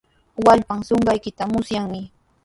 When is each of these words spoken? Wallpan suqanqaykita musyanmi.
Wallpan 0.45 0.79
suqanqaykita 0.87 1.43
musyanmi. 1.51 2.01